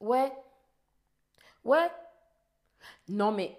Ouais. 0.00 0.32
Ouais. 1.64 1.90
Non 3.08 3.32
mais, 3.32 3.56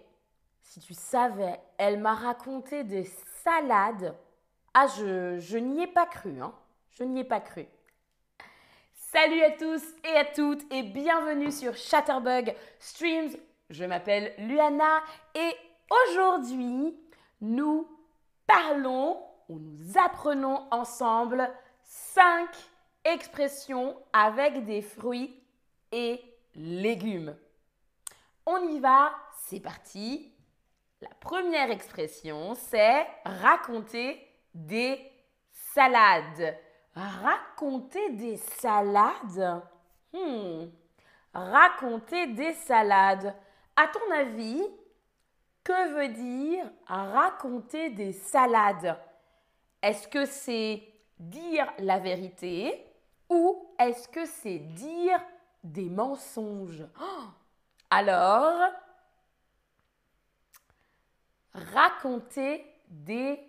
si 0.62 0.80
tu 0.80 0.94
savais, 0.94 1.60
elle 1.78 2.00
m'a 2.00 2.14
raconté 2.14 2.84
des 2.84 3.06
salades. 3.44 4.16
Ah, 4.74 4.88
je, 4.88 5.40
je 5.40 5.58
n'y 5.58 5.84
ai 5.84 5.88
pas 5.88 6.06
cru, 6.06 6.40
hein. 6.42 6.54
Je 6.92 7.04
n'y 7.04 7.22
ai 7.22 7.24
pas 7.24 7.42
cru. 7.42 7.66
Salut 8.94 9.42
à 9.42 9.52
tous 9.52 9.84
et 10.04 10.16
à 10.18 10.26
toutes 10.26 10.72
et 10.72 10.84
bienvenue 10.84 11.52
sur 11.52 11.76
Chatterbug 11.76 12.56
Streams. 12.80 13.32
Je 13.70 13.86
m'appelle 13.86 14.34
Luana 14.38 15.02
et 15.34 15.52
aujourd'hui, 15.90 16.96
nous 17.42 17.88
parlons 18.46 19.24
ou 19.50 19.60
nous 19.60 19.98
apprenons 19.98 20.68
ensemble 20.72 21.50
5 21.84 22.48
expressions 23.06 23.96
avec 24.14 24.66
des 24.66 24.82
fruits 24.82 25.42
et 25.92 26.22
légumes. 26.56 27.36
On 28.46 28.68
y 28.70 28.80
va, 28.80 29.12
c'est 29.46 29.60
parti. 29.60 30.32
La 31.02 31.10
première 31.20 31.70
expression, 31.70 32.56
c'est 32.56 33.06
raconter 33.26 34.26
des 34.54 35.00
salades. 35.52 36.58
Raconter 36.96 38.10
des 38.12 38.38
salades? 38.38 39.62
Hmm. 40.14 40.66
Raconter 41.34 42.28
des 42.28 42.54
salades. 42.54 43.36
À 43.76 43.88
ton 43.88 44.12
avis, 44.12 44.64
que 45.64 45.94
veut 45.94 46.14
dire 46.14 46.66
raconter 46.88 47.90
des 47.90 48.14
salades? 48.14 48.98
Est-ce 49.82 50.08
que 50.08 50.26
c'est 50.26 50.82
dire 51.20 51.72
la 51.80 52.00
vérité 52.00 52.86
ou 53.30 53.68
est-ce 53.78 54.08
que 54.08 54.26
c'est 54.26 54.60
dire 54.60 55.22
des 55.72 55.90
mensonges 55.90 56.84
Alors, 57.90 58.70
raconter 61.54 62.66
des 62.90 63.40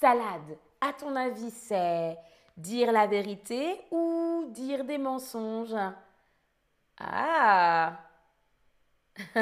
salades. 0.00 0.56
À 0.80 0.92
ton 0.92 1.14
avis, 1.14 1.50
c'est 1.50 2.16
dire 2.56 2.90
la 2.92 3.06
vérité 3.06 3.80
ou 3.90 4.46
dire 4.50 4.84
des 4.84 4.98
mensonges? 4.98 5.76
Ah 6.98 7.98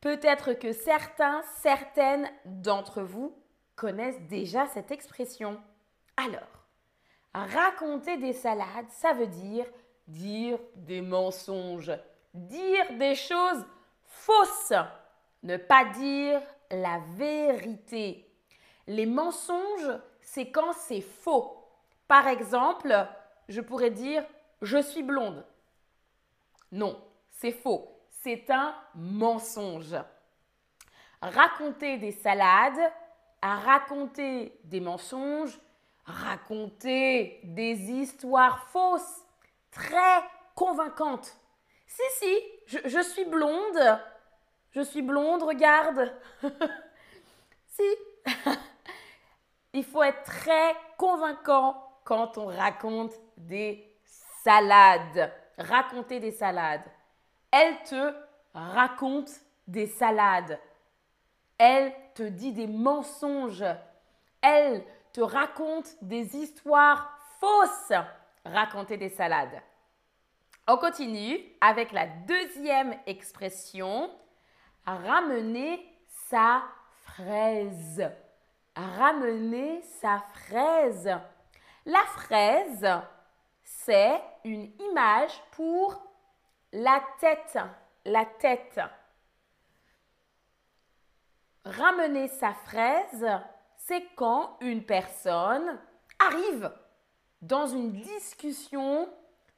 Peut-être 0.00 0.54
que 0.54 0.72
certains, 0.72 1.42
certaines 1.60 2.30
d'entre 2.44 3.02
vous 3.02 3.36
connaissent 3.76 4.22
déjà 4.22 4.66
cette 4.66 4.90
expression. 4.90 5.60
Alors, 6.16 6.40
raconter 7.34 8.16
des 8.16 8.32
salades, 8.32 8.88
ça 8.90 9.12
veut 9.12 9.26
dire 9.26 9.66
dire 10.08 10.58
des 10.74 11.02
mensonges, 11.02 11.92
dire 12.34 12.92
des 12.98 13.14
choses 13.14 13.64
fausses, 14.04 14.72
ne 15.42 15.56
pas 15.56 15.84
dire 15.84 16.40
la 16.70 17.00
vérité. 17.16 18.28
Les 18.86 19.06
mensonges, 19.06 19.90
c'est 20.20 20.50
quand 20.50 20.72
c'est 20.72 21.02
faux. 21.02 21.54
Par 22.08 22.26
exemple, 22.26 23.06
je 23.48 23.60
pourrais 23.60 23.90
dire 23.90 24.24
je 24.62 24.82
suis 24.82 25.02
blonde. 25.02 25.44
Non, 26.72 27.00
c'est 27.30 27.52
faux. 27.52 27.88
C'est 28.22 28.50
un 28.50 28.74
mensonge. 28.94 29.94
Raconter 31.20 31.98
des 31.98 32.12
salades, 32.12 32.92
raconter 33.42 34.58
des 34.64 34.80
mensonges, 34.80 35.58
raconter 36.04 37.40
des 37.44 37.90
histoires 37.90 38.68
fausses, 38.68 39.24
très 39.78 40.22
convaincantes. 40.54 41.36
Si, 41.86 42.02
si, 42.18 42.78
je, 42.84 43.00
suis 43.00 43.24
blonde. 43.24 44.00
Je 44.72 44.82
suis 44.82 45.02
blonde, 45.02 45.42
regarde. 45.42 46.12
si. 47.66 47.82
Il 49.72 49.84
faut 49.84 50.02
être 50.02 50.24
très 50.24 50.74
convaincant 50.96 52.00
quand 52.04 52.38
on 52.38 52.46
raconte 52.46 53.12
des 53.36 53.96
salades. 54.42 55.32
Raconter 55.56 56.20
des 56.20 56.32
salades. 56.32 56.84
Elle 57.50 57.82
te 57.82 58.14
raconte 58.54 59.30
des 59.66 59.86
salades. 59.86 60.58
Elle 61.56 61.94
te 62.14 62.22
dit 62.22 62.52
des 62.52 62.66
mensonges. 62.66 63.64
Elle 64.40 64.84
te 65.12 65.20
raconte 65.20 65.96
des 66.02 66.36
histoires 66.36 67.16
fausses. 67.40 67.92
Raconter 68.44 68.96
des 68.96 69.10
salades. 69.10 69.60
On 70.70 70.76
continue 70.76 71.40
avec 71.62 71.92
la 71.92 72.06
deuxième 72.06 72.94
expression. 73.06 74.10
Ramener 74.84 75.82
sa 76.28 76.62
fraise. 77.04 78.06
Ramener 78.76 79.80
sa 79.80 80.22
fraise. 80.34 81.08
La 81.86 82.02
fraise, 82.16 82.86
c'est 83.62 84.20
une 84.44 84.70
image 84.90 85.32
pour 85.52 86.02
la 86.74 87.02
tête. 87.18 87.58
La 88.04 88.26
tête. 88.26 88.78
Ramener 91.64 92.28
sa 92.28 92.52
fraise, 92.52 93.26
c'est 93.78 94.04
quand 94.16 94.58
une 94.60 94.84
personne 94.84 95.80
arrive 96.18 96.70
dans 97.40 97.68
une 97.68 97.92
discussion 97.92 99.08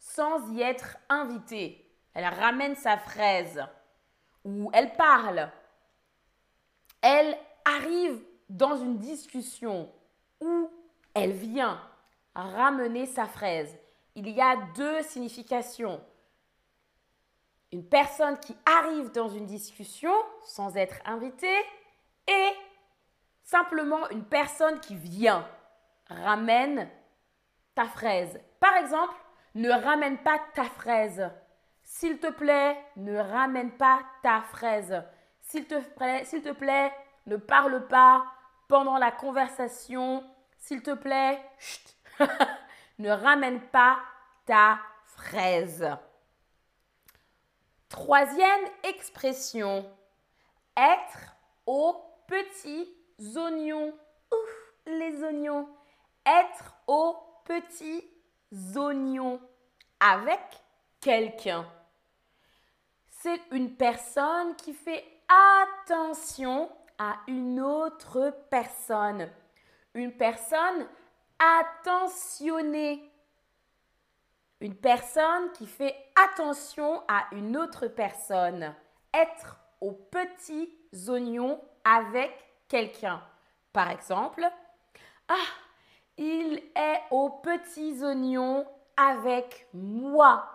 sans 0.00 0.50
y 0.50 0.62
être 0.62 0.97
invitée. 1.09 1.87
Elle 2.15 2.25
ramène 2.25 2.75
sa 2.75 2.97
fraise 2.97 3.62
ou 4.44 4.71
elle 4.72 4.93
parle. 4.94 5.49
Elle 7.03 7.38
arrive 7.65 8.21
dans 8.49 8.77
une 8.77 8.99
discussion 8.99 9.93
où 10.41 10.71
elle 11.15 11.33
vient 11.33 11.81
ramener 12.34 13.06
sa 13.06 13.27
fraise. 13.27 13.77
Il 14.16 14.28
y 14.28 14.41
a 14.41 14.56
deux 14.75 15.03
significations. 15.03 16.03
Une 17.71 17.84
personne 17.84 18.39
qui 18.41 18.56
arrive 18.65 19.12
dans 19.12 19.28
une 19.28 19.47
discussion 19.47 20.12
sans 20.44 20.77
être 20.77 20.97
invitée 21.05 21.60
et 22.27 22.49
simplement 23.44 24.09
une 24.10 24.25
personne 24.25 24.81
qui 24.81 24.97
vient 24.97 25.47
ramène 26.09 26.89
ta 27.75 27.84
fraise. 27.84 28.41
Par 28.59 28.75
exemple, 28.77 29.15
ne 29.55 29.71
ramène 29.71 30.19
pas 30.19 30.41
ta 30.55 30.65
fraise. 30.65 31.31
S'il 31.83 32.19
te 32.19 32.31
plaît, 32.31 32.78
ne 32.97 33.19
ramène 33.19 33.72
pas 33.72 34.00
ta 34.22 34.43
fraise. 34.43 35.03
S'il 35.41 35.66
te 35.66 36.53
plaît, 36.53 36.94
ne 37.27 37.37
parle 37.37 37.87
pas 37.89 38.25
pendant 38.69 38.97
la 38.99 39.10
conversation. 39.10 40.25
S'il 40.56 40.83
te 40.83 40.94
plaît, 40.94 41.43
ne 42.99 43.10
ramène 43.10 43.60
pas 43.60 43.99
ta 44.47 44.78
fraise. 45.05 45.87
Troisième 47.89 48.66
expression, 48.84 49.84
être 50.77 51.34
aux 51.66 51.97
petits 52.28 52.89
oignons. 53.37 53.93
Ouf, 54.33 54.72
les 54.87 55.25
oignons. 55.25 55.69
Être 56.25 56.77
aux 56.87 57.16
petits 57.44 58.05
oignons 58.77 59.41
avec 60.00 60.41
quelqu'un. 61.00 61.66
C'est 63.09 63.41
une 63.50 63.77
personne 63.77 64.56
qui 64.56 64.72
fait 64.72 65.05
attention 65.28 66.71
à 66.99 67.16
une 67.27 67.60
autre 67.60 68.34
personne. 68.50 69.31
Une 69.94 70.12
personne 70.12 70.87
attentionnée. 71.39 73.10
Une 74.60 74.77
personne 74.77 75.53
qui 75.53 75.66
fait 75.66 75.97
attention 76.16 77.03
à 77.09 77.27
une 77.33 77.57
autre 77.57 77.86
personne. 77.89 78.74
Être 79.13 79.59
aux 79.80 79.92
petits 79.92 80.71
oignons 81.09 81.60
avec 81.84 82.33
quelqu'un. 82.69 83.22
Par 83.72 83.91
exemple, 83.91 84.45
ah, 85.28 85.34
il 86.21 86.63
est 86.77 87.01
aux 87.11 87.31
petits 87.31 88.05
oignons 88.05 88.67
avec 88.95 89.67
moi. 89.72 90.47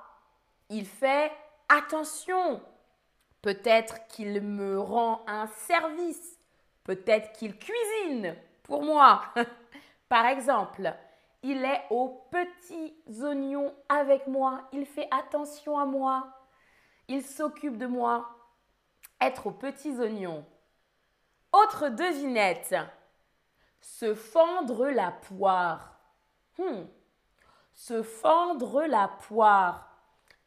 Il 0.69 0.85
fait 0.85 1.31
attention. 1.67 2.61
Peut-être 3.41 4.07
qu'il 4.07 4.41
me 4.41 4.79
rend 4.79 5.23
un 5.25 5.47
service. 5.47 6.39
Peut-être 6.83 7.31
qu'il 7.33 7.57
cuisine 7.57 8.35
pour 8.61 8.83
moi. 8.83 9.23
Par 10.07 10.27
exemple, 10.27 10.93
il 11.41 11.65
est 11.65 11.81
aux 11.89 12.27
petits 12.29 12.95
oignons 13.23 13.73
avec 13.89 14.27
moi. 14.27 14.69
Il 14.71 14.85
fait 14.85 15.07
attention 15.09 15.79
à 15.79 15.85
moi. 15.85 16.27
Il 17.07 17.23
s'occupe 17.23 17.77
de 17.77 17.87
moi. 17.87 18.29
Être 19.19 19.47
aux 19.47 19.51
petits 19.51 19.97
oignons. 19.99 20.45
Autre 21.51 21.89
devinette. 21.89 22.75
Se 23.87 24.15
fendre 24.15 24.89
la 24.89 25.11
poire. 25.11 25.99
Hmm. 26.57 26.85
Se 27.75 28.01
fendre 28.01 28.83
la 28.85 29.07
poire. 29.07 29.87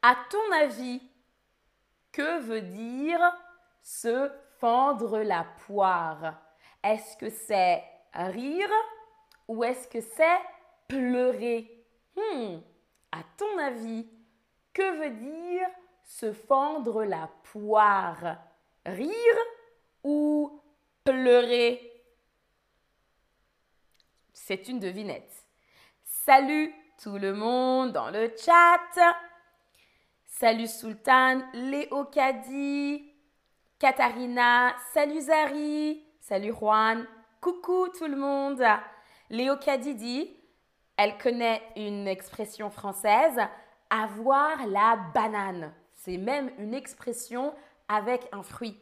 À 0.03 0.17
ton 0.29 0.53
avis, 0.53 1.01
que 2.11 2.41
veut 2.41 2.61
dire 2.61 3.21
se 3.81 4.29
fendre 4.59 5.21
la 5.21 5.47
poire? 5.67 6.35
Est-ce 6.83 7.17
que 7.17 7.31
c'est 7.31 7.85
rire 8.13 8.73
ou 9.47 9.63
est-ce 9.63 9.87
que 9.87 10.01
c'est 10.01 10.41
pleurer? 10.89 11.87
Hmm. 12.17 12.59
À 13.13 13.23
ton 13.37 13.59
avis, 13.59 14.11
que 14.75 14.99
veut 14.99 15.15
dire 15.17 15.69
se 16.03 16.33
fendre 16.33 17.05
la 17.05 17.31
poire? 17.53 18.37
Rire 18.85 19.39
ou 20.03 20.61
pleurer? 21.05 21.88
C'est 24.49 24.67
une 24.69 24.81
devinette. 24.81 25.45
Salut 26.05 26.75
tout 27.03 27.19
le 27.19 27.35
monde 27.35 27.93
dans 27.93 28.09
le 28.09 28.33
chat. 28.35 29.15
Salut 30.25 30.67
Sultan, 30.67 31.43
Léo 31.53 32.07
Kadi, 32.07 33.13
Katharina, 33.79 34.75
salut 34.95 35.21
Zari, 35.21 36.03
salut 36.23 36.55
Juan, 36.55 37.07
coucou 37.43 37.89
tout 37.89 38.07
le 38.07 38.17
monde. 38.17 38.65
Léo 39.29 39.59
Kadi 39.59 39.95
dit, 39.95 40.35
elle 40.97 41.19
connaît 41.19 41.61
une 41.77 42.09
expression 42.09 42.71
française, 42.71 43.39
avoir 43.91 44.67
la 44.67 44.97
banane. 45.13 45.75
C'est 45.93 46.17
même 46.17 46.51
une 46.57 46.73
expression 46.73 47.53
avec 47.87 48.27
un 48.33 48.43
fruit. 48.43 48.81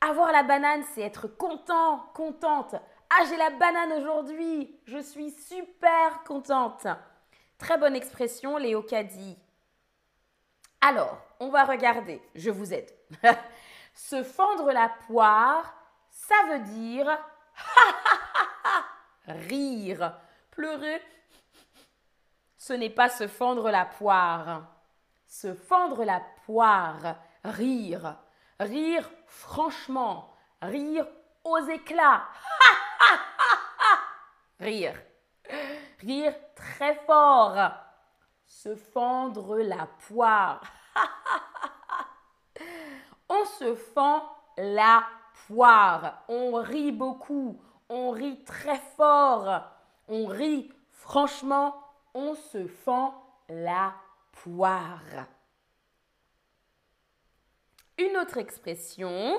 Avoir 0.00 0.32
la 0.32 0.42
banane, 0.42 0.82
c'est 0.92 1.02
être 1.02 1.28
content, 1.28 2.00
contente. 2.14 2.74
Ah, 3.16 3.24
j'ai 3.28 3.36
la 3.36 3.50
banane 3.50 3.92
aujourd'hui. 3.92 4.76
Je 4.86 4.98
suis 4.98 5.30
super 5.30 6.24
contente. 6.24 6.86
Très 7.58 7.78
bonne 7.78 7.94
expression, 7.94 8.56
Léo 8.56 8.82
Caddy. 8.82 9.38
Alors, 10.80 11.16
on 11.38 11.48
va 11.48 11.64
regarder. 11.64 12.20
Je 12.34 12.50
vous 12.50 12.74
aide. 12.74 12.90
se 13.94 14.24
fendre 14.24 14.72
la 14.72 14.88
poire, 15.06 15.76
ça 16.10 16.34
veut 16.50 16.58
dire 16.60 17.06
rire. 19.28 20.18
Pleurer, 20.50 21.00
ce 22.58 22.72
n'est 22.72 22.90
pas 22.90 23.08
se 23.08 23.28
fendre 23.28 23.70
la 23.70 23.84
poire. 23.84 24.62
Se 25.28 25.54
fendre 25.54 26.04
la 26.04 26.20
poire, 26.46 27.16
rire. 27.44 28.16
Rire 28.58 29.08
franchement. 29.26 30.34
Rire 30.60 31.06
aux 31.44 31.58
éclats. 31.68 32.24
Rire. 34.64 34.98
Rire 36.00 36.34
très 36.54 36.94
fort. 37.04 37.70
Se 38.46 38.74
fendre 38.74 39.58
la 39.58 39.86
poire. 40.08 40.62
on 43.28 43.44
se 43.44 43.74
fend 43.74 44.26
la 44.56 45.04
poire. 45.46 46.24
On 46.28 46.54
rit 46.62 46.92
beaucoup. 46.92 47.60
On 47.90 48.10
rit 48.10 48.42
très 48.44 48.78
fort. 48.96 49.64
On 50.08 50.24
rit 50.24 50.72
franchement. 50.92 51.76
On 52.14 52.34
se 52.34 52.66
fend 52.66 53.22
la 53.50 53.92
poire. 54.32 55.26
Une 57.98 58.16
autre 58.16 58.38
expression, 58.38 59.38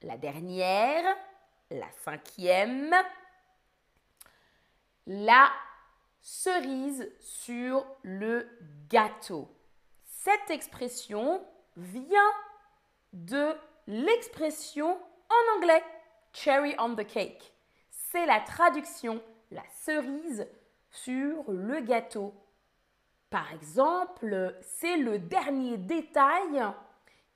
la 0.00 0.16
dernière, 0.16 1.04
la 1.70 1.90
cinquième, 2.04 2.94
la 5.06 5.50
cerise 6.20 7.10
sur 7.20 7.84
le 8.02 8.48
gâteau. 8.88 9.48
Cette 10.04 10.50
expression 10.50 11.44
vient 11.76 12.32
de 13.12 13.54
l'expression 13.86 14.98
en 15.28 15.56
anglais 15.56 15.82
cherry 16.32 16.74
on 16.78 16.94
the 16.94 17.06
cake. 17.06 17.52
C'est 17.90 18.26
la 18.26 18.40
traduction, 18.40 19.22
la 19.50 19.62
cerise 19.84 20.46
sur 20.90 21.50
le 21.50 21.80
gâteau. 21.80 22.34
Par 23.30 23.52
exemple, 23.52 24.56
c'est 24.62 24.96
le 24.96 25.18
dernier 25.18 25.76
détail 25.76 26.62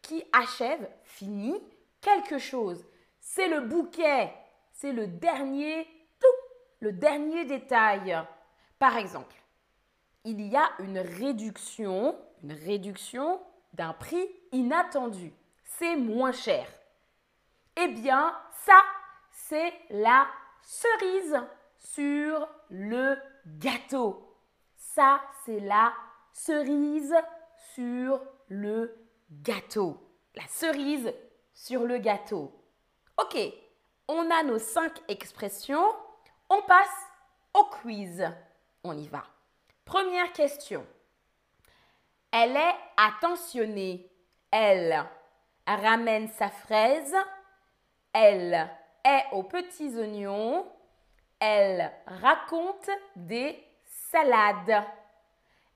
qui 0.00 0.24
achève, 0.32 0.88
finit 1.02 1.60
quelque 2.00 2.38
chose. 2.38 2.84
C'est 3.20 3.48
le 3.48 3.62
bouquet, 3.62 4.32
c'est 4.72 4.92
le 4.92 5.06
dernier 5.06 5.86
le 6.80 6.92
dernier 6.92 7.44
détail. 7.44 8.18
Par 8.78 8.96
exemple, 8.96 9.36
il 10.24 10.40
y 10.40 10.56
a 10.56 10.70
une 10.80 10.98
réduction, 10.98 12.16
une 12.42 12.52
réduction 12.52 13.40
d'un 13.72 13.92
prix 13.92 14.28
inattendu. 14.52 15.32
C'est 15.64 15.96
moins 15.96 16.32
cher. 16.32 16.66
Eh 17.76 17.88
bien, 17.88 18.36
ça, 18.64 18.82
c'est 19.30 19.72
la 19.90 20.26
cerise 20.62 21.40
sur 21.78 22.48
le 22.70 23.16
gâteau. 23.46 24.36
Ça, 24.76 25.20
c'est 25.44 25.60
la 25.60 25.92
cerise 26.32 27.14
sur 27.74 28.20
le 28.48 28.94
gâteau. 29.30 29.96
La 30.34 30.46
cerise 30.48 31.12
sur 31.54 31.84
le 31.84 31.98
gâteau. 31.98 32.52
Ok, 33.20 33.36
on 34.08 34.30
a 34.30 34.42
nos 34.42 34.58
cinq 34.58 35.00
expressions. 35.08 35.94
On 36.50 36.62
passe 36.62 37.06
au 37.54 37.64
quiz. 37.64 38.26
On 38.84 38.96
y 38.96 39.06
va. 39.08 39.24
Première 39.84 40.32
question. 40.32 40.86
Elle 42.30 42.56
est 42.56 42.74
attentionnée. 42.96 44.10
Elle 44.50 45.04
ramène 45.66 46.28
sa 46.28 46.48
fraise. 46.48 47.14
Elle 48.12 48.68
est 49.04 49.24
aux 49.32 49.42
petits 49.42 49.96
oignons. 49.96 50.66
Elle 51.40 51.92
raconte 52.06 52.90
des 53.14 53.62
salades. 54.10 54.84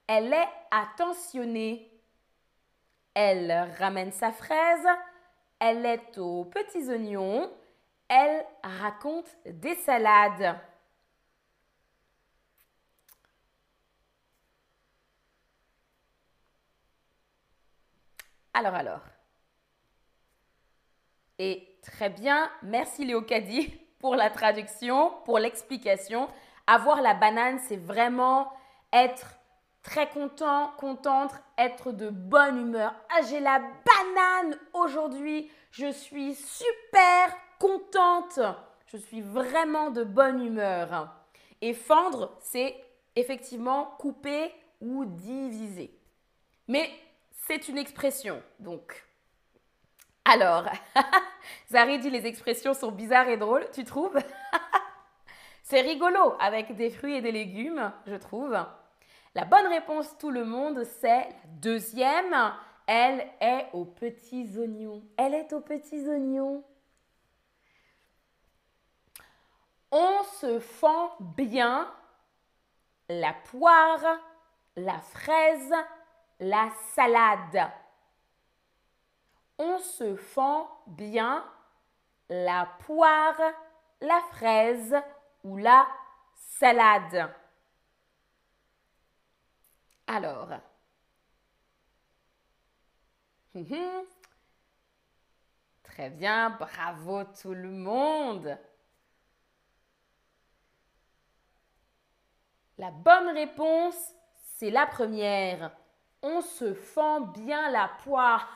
Elle 0.06 0.32
est 0.32 0.48
attentionnée. 0.70 1.90
Elle 3.14 3.70
ramène 3.78 4.12
sa 4.12 4.32
fraise. 4.32 4.86
Elle 5.58 5.84
est 5.84 6.18
aux 6.18 6.44
petits 6.44 6.88
oignons. 6.90 7.50
Elle 8.08 8.44
raconte 8.62 9.36
des 9.46 9.74
salades. 9.74 10.58
Alors, 18.54 18.74
alors. 18.74 19.00
Et 21.38 21.78
très 21.82 22.10
bien, 22.10 22.50
merci 22.62 23.04
Léo 23.04 23.22
Caddy 23.22 23.68
pour 23.98 24.14
la 24.14 24.30
traduction, 24.30 25.12
pour 25.24 25.38
l'explication. 25.38 26.28
Avoir 26.66 27.00
la 27.00 27.14
banane, 27.14 27.58
c'est 27.66 27.76
vraiment 27.76 28.52
être 28.92 29.38
très 29.82 30.08
content, 30.08 30.70
contente, 30.76 31.32
être 31.58 31.92
de 31.92 32.10
bonne 32.10 32.58
humeur. 32.60 32.94
Ah, 33.10 33.22
j'ai 33.28 33.40
la 33.40 33.58
banane 33.58 34.58
aujourd'hui. 34.74 35.50
Je 35.70 35.90
suis 35.90 36.34
super 36.34 37.34
contente. 37.62 38.40
Je 38.86 38.96
suis 38.96 39.20
vraiment 39.20 39.90
de 39.90 40.02
bonne 40.02 40.44
humeur. 40.44 41.14
Et 41.60 41.74
fendre, 41.74 42.36
c'est 42.40 42.74
effectivement 43.14 43.94
couper 43.98 44.52
ou 44.80 45.04
diviser. 45.04 45.96
Mais 46.66 46.90
c'est 47.30 47.68
une 47.68 47.78
expression, 47.78 48.42
donc. 48.58 49.06
Alors, 50.24 50.64
Zari 51.70 52.00
dit 52.00 52.10
les 52.10 52.26
expressions 52.26 52.74
sont 52.74 52.90
bizarres 52.90 53.28
et 53.28 53.36
drôles, 53.36 53.66
tu 53.72 53.84
trouves? 53.84 54.18
C'est 55.64 55.80
rigolo 55.80 56.34
avec 56.38 56.74
des 56.76 56.90
fruits 56.90 57.14
et 57.14 57.22
des 57.22 57.32
légumes, 57.32 57.92
je 58.06 58.16
trouve. 58.16 58.58
La 59.34 59.44
bonne 59.46 59.68
réponse, 59.68 60.18
tout 60.18 60.30
le 60.30 60.44
monde, 60.44 60.84
c'est 60.84 61.08
la 61.08 61.34
deuxième. 61.46 62.52
Elle 62.86 63.26
est 63.40 63.68
aux 63.72 63.86
petits 63.86 64.58
oignons. 64.58 65.02
Elle 65.16 65.32
est 65.32 65.52
aux 65.54 65.60
petits 65.60 66.06
oignons. 66.08 66.62
On 69.94 70.22
se 70.40 70.58
fend 70.58 71.14
bien 71.20 71.94
la 73.10 73.34
poire, 73.34 74.18
la 74.74 74.98
fraise, 74.98 75.74
la 76.40 76.70
salade. 76.94 77.70
On 79.58 79.78
se 79.78 80.16
fend 80.16 80.66
bien 80.86 81.44
la 82.30 82.66
poire, 82.86 83.38
la 84.00 84.20
fraise 84.32 84.96
ou 85.44 85.58
la 85.58 85.86
salade. 86.34 87.30
Alors, 90.06 90.48
hum, 93.54 94.06
très 95.82 96.08
bien, 96.08 96.48
bravo 96.48 97.24
tout 97.24 97.52
le 97.52 97.70
monde. 97.70 98.58
La 102.82 102.90
bonne 102.90 103.28
réponse, 103.28 103.94
c'est 104.56 104.70
la 104.70 104.86
première. 104.86 105.70
On 106.20 106.40
se 106.40 106.74
fend 106.74 107.20
bien 107.20 107.70
la 107.70 107.88
poire. 108.02 108.48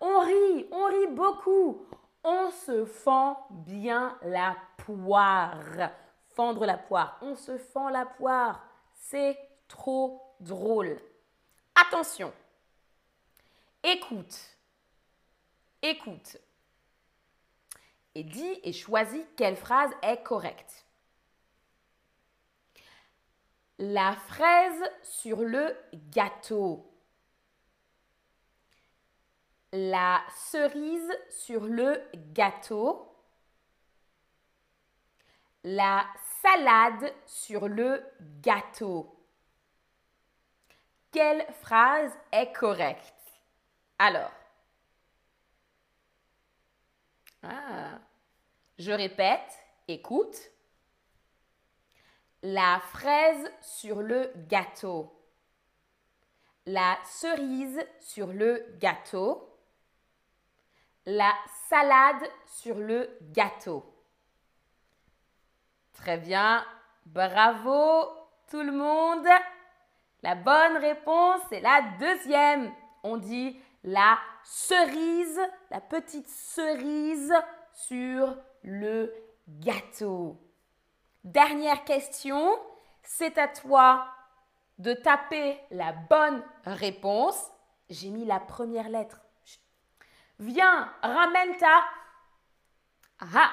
on 0.00 0.20
rit, 0.20 0.66
on 0.72 0.86
rit 0.86 1.06
beaucoup. 1.08 1.86
On 2.24 2.50
se 2.50 2.86
fend 2.86 3.46
bien 3.50 4.16
la 4.22 4.56
poire. 4.78 5.60
Fendre 6.30 6.64
la 6.64 6.78
poire. 6.78 7.18
On 7.20 7.36
se 7.36 7.58
fend 7.58 7.90
la 7.90 8.06
poire. 8.06 8.64
C'est 8.94 9.38
trop 9.68 10.34
drôle. 10.40 10.98
Attention. 11.74 12.32
Écoute. 13.84 14.56
Écoute. 15.82 16.38
Et 18.14 18.24
dis 18.24 18.58
et 18.64 18.72
choisis 18.72 19.26
quelle 19.36 19.56
phrase 19.56 19.90
est 20.00 20.22
correcte. 20.22 20.86
La 23.82 24.12
fraise 24.12 24.82
sur 25.02 25.38
le 25.38 25.74
gâteau. 26.12 26.86
La 29.72 30.22
cerise 30.36 31.10
sur 31.30 31.64
le 31.64 31.98
gâteau. 32.34 33.10
La 35.64 36.06
salade 36.42 37.10
sur 37.24 37.68
le 37.68 38.04
gâteau. 38.42 39.18
Quelle 41.10 41.50
phrase 41.62 42.12
est 42.32 42.52
correcte? 42.52 43.14
Alors, 43.98 44.32
ah, 47.44 47.98
je 48.78 48.92
répète, 48.92 49.58
écoute. 49.88 50.50
La 52.42 52.80
fraise 52.80 53.52
sur 53.60 54.00
le 54.00 54.32
gâteau. 54.48 55.12
La 56.64 56.96
cerise 57.04 57.84
sur 58.00 58.28
le 58.28 58.64
gâteau. 58.78 59.58
La 61.04 61.34
salade 61.68 62.30
sur 62.46 62.76
le 62.76 63.18
gâteau. 63.32 63.84
Très 65.92 66.16
bien. 66.16 66.64
Bravo 67.04 68.08
tout 68.48 68.62
le 68.62 68.72
monde. 68.72 69.26
La 70.22 70.34
bonne 70.34 70.78
réponse 70.78 71.42
est 71.52 71.60
la 71.60 71.82
deuxième. 71.98 72.72
On 73.02 73.18
dit 73.18 73.60
la 73.84 74.18
cerise, 74.44 75.40
la 75.70 75.80
petite 75.82 76.28
cerise 76.28 77.34
sur 77.74 78.34
le 78.62 79.12
gâteau. 79.46 80.38
Dernière 81.24 81.84
question, 81.84 82.58
c'est 83.02 83.36
à 83.36 83.48
toi 83.48 84.06
de 84.78 84.94
taper 84.94 85.60
la 85.70 85.92
bonne 85.92 86.42
réponse. 86.64 87.50
J'ai 87.90 88.08
mis 88.08 88.24
la 88.24 88.40
première 88.40 88.88
lettre. 88.88 89.20
Viens, 90.38 90.90
ramène 91.02 91.56
ta. 91.58 91.84
Ah, 93.18 93.52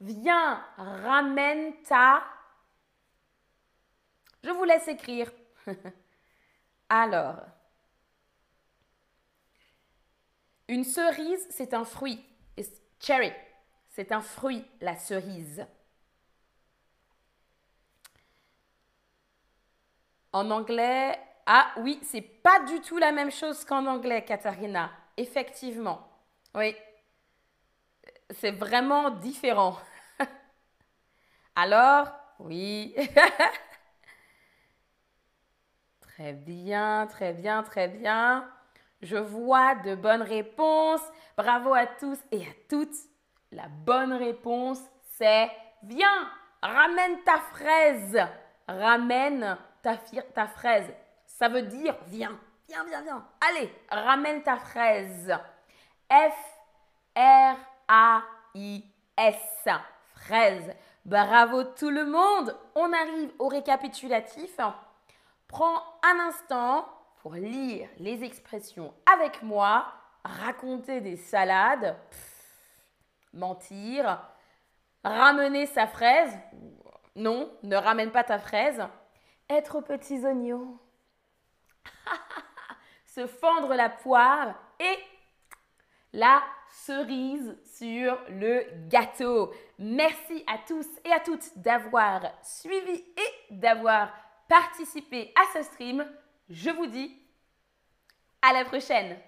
viens, 0.00 0.62
ramène 0.76 1.80
ta. 1.82 2.22
Je 4.42 4.50
vous 4.50 4.64
laisse 4.64 4.88
écrire. 4.88 5.32
Alors, 6.90 7.40
une 10.68 10.84
cerise, 10.84 11.46
c'est 11.50 11.72
un 11.72 11.84
fruit. 11.84 12.22
Cherry, 13.00 13.32
c'est 13.88 14.12
un 14.12 14.20
fruit, 14.20 14.66
la 14.80 14.96
cerise. 14.96 15.66
En 20.32 20.50
anglais, 20.50 21.18
ah 21.46 21.68
oui, 21.78 21.98
c'est 22.02 22.20
pas 22.20 22.60
du 22.64 22.80
tout 22.80 22.98
la 22.98 23.12
même 23.12 23.30
chose 23.30 23.64
qu'en 23.64 23.86
anglais, 23.86 24.24
Katharina. 24.24 24.90
Effectivement. 25.16 26.06
Oui. 26.54 26.76
C'est 28.30 28.50
vraiment 28.50 29.10
différent. 29.10 29.78
Alors, 31.56 32.08
oui. 32.38 32.94
Très 36.00 36.32
bien, 36.32 37.06
très 37.06 37.32
bien, 37.32 37.62
très 37.62 37.86
bien. 37.86 38.50
Je 39.02 39.16
vois 39.16 39.76
de 39.76 39.94
bonnes 39.94 40.22
réponses. 40.22 41.00
Bravo 41.36 41.72
à 41.72 41.86
tous 41.86 42.18
et 42.32 42.42
à 42.42 42.50
toutes. 42.68 42.96
La 43.52 43.68
bonne 43.68 44.12
réponse, 44.12 44.80
c'est 45.16 45.48
viens, 45.84 46.28
ramène 46.60 47.22
ta 47.22 47.38
fraise. 47.38 48.18
Ramène 48.66 49.56
ta, 49.82 50.46
fraise. 50.46 50.92
Ça 51.26 51.48
veut 51.48 51.62
dire 51.62 51.96
viens, 52.06 52.38
viens, 52.68 52.84
viens, 52.84 53.02
viens. 53.02 53.26
Allez, 53.48 53.72
ramène 53.90 54.42
ta 54.42 54.56
fraise. 54.56 55.32
F-R-A-I-S. 56.10 57.58
Fraise. 60.14 60.74
Bravo 61.04 61.64
tout 61.64 61.90
le 61.90 62.06
monde. 62.06 62.56
On 62.74 62.92
arrive 62.92 63.30
au 63.38 63.48
récapitulatif. 63.48 64.58
Prends 65.46 65.82
un 66.02 66.18
instant 66.28 66.86
pour 67.22 67.34
lire 67.34 67.88
les 67.98 68.22
expressions 68.24 68.92
avec 69.12 69.42
moi, 69.42 69.86
raconter 70.24 71.00
des 71.00 71.16
salades, 71.16 71.96
mentir, 73.32 74.20
ramener 75.04 75.66
sa 75.66 75.86
fraise, 75.86 76.36
non, 77.16 77.50
ne 77.62 77.76
ramène 77.76 78.12
pas 78.12 78.24
ta 78.24 78.38
fraise, 78.38 78.82
être 79.50 79.76
aux 79.76 79.82
petits 79.82 80.24
oignons, 80.24 80.78
se 83.06 83.26
fendre 83.26 83.74
la 83.74 83.88
poire 83.88 84.54
et 84.80 84.98
la 86.12 86.42
cerise 86.70 87.56
sur 87.64 88.18
le 88.28 88.64
gâteau. 88.88 89.52
Merci 89.78 90.44
à 90.46 90.58
tous 90.66 90.86
et 91.04 91.12
à 91.12 91.20
toutes 91.20 91.56
d'avoir 91.56 92.22
suivi 92.42 93.04
et 93.16 93.54
d'avoir 93.54 94.12
participer 94.48 95.32
à 95.34 95.58
ce 95.58 95.64
stream. 95.64 96.06
Je 96.48 96.70
vous 96.70 96.86
dis 96.86 97.14
à 98.42 98.52
la 98.52 98.64
prochaine 98.64 99.18